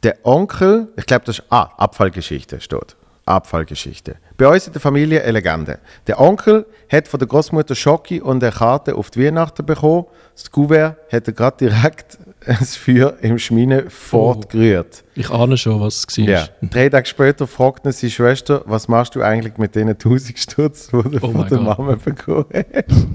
[0.02, 2.96] Der Onkel, ich glaube, das ist, ah, Abfallgeschichte steht.
[3.24, 4.16] Abfallgeschichte.
[4.36, 5.80] Bei uns in der Familie eine Legende.
[6.06, 10.06] Der Onkel hat von der Großmutter Schocki und eine Karte auf die Weihnachten bekommen.
[10.34, 15.02] Das Kuvert hat er gerade direkt das Feuer im Schmine fortgerührt.
[15.04, 16.24] Oh, ich ahne schon, was es war.
[16.24, 16.48] Ja.
[16.62, 20.86] Drei Tage später fragt ihn seine Schwester, was machst du eigentlich mit diesen 1000 Stutz,
[20.86, 21.60] die du oh von der.
[21.60, 23.06] Mama bekommen hast?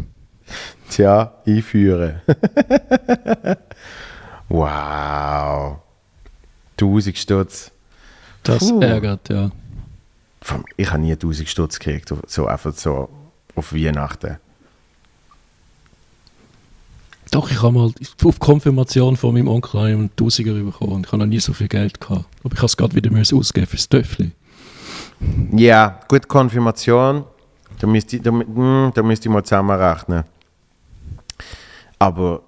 [0.89, 2.21] Tja, einführen.
[4.49, 5.77] wow.
[6.79, 7.71] 1000 Stutz.
[8.43, 8.81] Das Puh.
[8.81, 9.51] ärgert, ja.
[10.75, 13.09] Ich habe nie 1000 Stutz gekriegt, so einfach so
[13.55, 14.37] auf Weihnachten.
[17.31, 17.93] Doch, ich habe mal
[18.25, 21.69] auf Konfirmation von meinem Onkel einen Tausiger bekommen und ich habe noch nie so viel
[21.69, 22.25] Geld gehabt.
[22.43, 24.31] Aber ich habe es gerade wieder ausgeben fürs Töffli.
[25.55, 27.23] Ja, gut, Konfirmation,
[27.79, 30.25] da müsste ich, da, hm, da müsste ich mal zusammenrechnen.
[32.01, 32.41] Aber,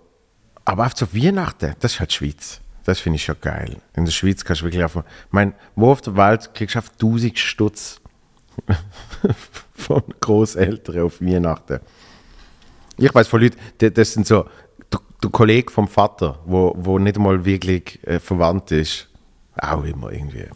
[0.65, 2.59] aber einfach zu Weihnachten, das ist halt Schweiz.
[2.85, 3.77] Das finde ich schon geil.
[3.95, 4.95] In der Schweiz kannst du wirklich auf.
[4.95, 8.01] Ich meine, wo auf der Welt kriegst du auf 1000 Stutz
[9.75, 11.79] von Großeltern auf Weihnachten.
[12.97, 14.45] Ich weiß von Leuten, die- das sind so
[14.91, 19.07] der, der Kollege vom Vater, wo, wo nicht mal wirklich äh, verwandt ist,
[19.55, 20.47] auch immer irgendwie.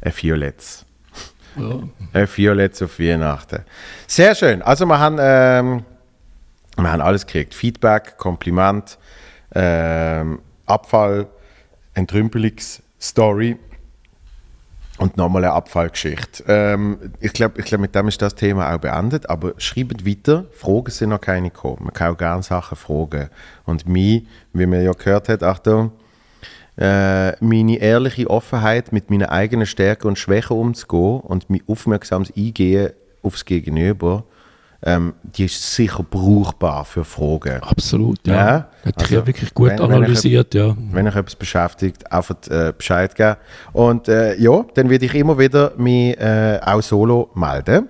[0.00, 0.84] Ein Violetts.
[1.56, 1.78] Ja.
[2.12, 3.64] Ein Violetts auf Weihnachten.
[4.08, 4.60] Sehr schön.
[4.62, 5.84] Also wir haben, ähm,
[6.76, 7.54] wir haben alles gekriegt.
[7.54, 8.98] Feedback, Kompliment,
[9.54, 11.28] ähm, Abfall,
[11.94, 13.58] Entrümpelungsstory
[14.98, 16.44] und nochmal eine Abfallgeschichte.
[16.46, 20.44] Ähm, ich glaube, ich glaub, mit dem ist das Thema auch beendet, aber schreibt weiter.
[20.52, 21.78] Fragen sind noch keine gekommen.
[21.84, 23.28] Man kann auch gerne Sachen fragen.
[23.64, 25.92] Und mich, wie man ja gehört hat, Achtung,
[26.76, 32.90] äh, meine ehrliche Offenheit mit meinen eigenen Stärken und Schwächen umzugehen und mein aufmerksames Eingehen
[33.22, 34.24] aufs Gegenüber,
[34.84, 37.62] ähm, die ist sicher brauchbar für Fragen.
[37.62, 38.34] Absolut, ja.
[38.34, 40.76] Ja, Hat also, ja wirklich gut wenn- wenn ich- analysiert, ja.
[40.92, 43.36] Wenn euch etwas beschäftigt, einfach äh, Bescheid geben.
[43.72, 47.88] Und äh, ja, dann werde ich immer wieder mich äh, auch solo melden.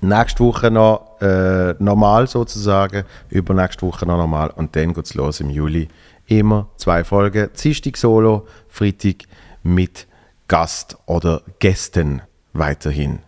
[0.00, 5.40] Nächste Woche noch äh, normal sozusagen, übernächste Woche noch normal und dann geht es los
[5.40, 5.88] im Juli.
[6.26, 9.24] Immer zwei Folgen, Dienstag solo, Freitag
[9.62, 10.06] mit
[10.48, 13.20] Gast oder Gästen weiterhin.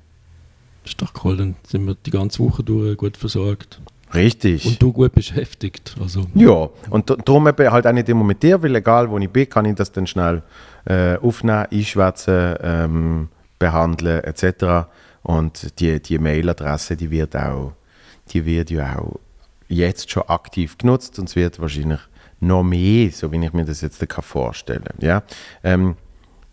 [0.87, 3.81] Ist doch cool, dann sind wir die ganze Woche durch gut versorgt.
[4.15, 4.65] Richtig.
[4.65, 5.97] Und du gut beschäftigt.
[6.01, 9.29] Also, Ja, und darum eben halt auch nicht immer mit dir, weil egal wo ich
[9.29, 10.43] bin, kann ich das dann schnell
[10.85, 14.89] äh, aufnehmen, einschwätzen, ähm, behandeln etc.
[15.23, 17.73] Und die, die Mailadresse, die wird auch,
[18.31, 19.19] die wird ja auch
[19.69, 22.01] jetzt schon aktiv genutzt und es wird wahrscheinlich
[22.39, 25.23] noch mehr, so wie ich mir das jetzt kann vorstellen ja?
[25.65, 25.97] ähm,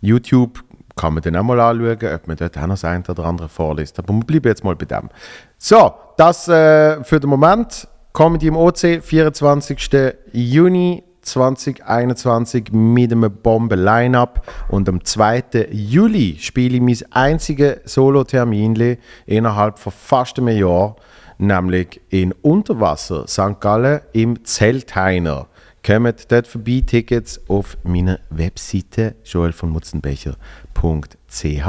[0.02, 0.64] YouTube
[0.96, 3.50] kann man dann auch mal anschauen, ob man dort auch noch das eine oder andere
[3.50, 3.98] vorliest.
[4.00, 5.10] Aber wir bleiben jetzt mal bei dem.
[5.58, 7.88] So, das äh, für den Moment.
[8.14, 9.90] Comedy im OC, 24.
[10.34, 14.46] Juni 2021 mit einem Bomben-Line-Up.
[14.70, 15.70] Und am 2.
[15.72, 20.96] Juli spiele ich mein einziges Solo-Termin innerhalb von fast einem Jahr,
[21.40, 23.60] nämlich in Unterwasser, St.
[23.60, 25.48] Gallen, im Zelthainer.
[25.86, 31.68] Kommt dort vorbei, Tickets auf meiner Webseite joelvonmutzenbecher.ch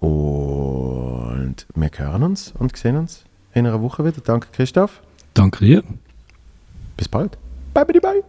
[0.00, 4.20] und wir hören uns und sehen uns in einer Woche wieder.
[4.20, 5.00] Danke Christoph,
[5.32, 5.84] danke dir.
[6.96, 7.38] bis bald.
[7.72, 8.22] Bye bye bye.